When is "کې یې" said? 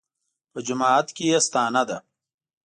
1.15-1.39